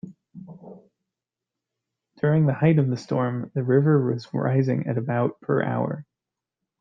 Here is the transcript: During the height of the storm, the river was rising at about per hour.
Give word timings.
During 2.17 2.47
the 2.47 2.55
height 2.55 2.79
of 2.79 2.87
the 2.89 2.97
storm, 2.97 3.51
the 3.53 3.61
river 3.61 4.03
was 4.11 4.27
rising 4.33 4.87
at 4.87 4.97
about 4.97 5.39
per 5.41 5.61
hour. 5.61 6.07